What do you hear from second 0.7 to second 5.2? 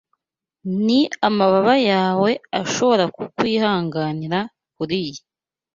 niba amababa yawe ashobora kukwihanganira kuriyi